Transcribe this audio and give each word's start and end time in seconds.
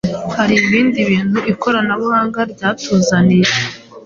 Hari 0.35 0.53
ibindi 0.65 0.99
bintu 1.11 1.39
ikoranabuhanga 1.53 2.39
ryatuzaniye. 2.53 3.49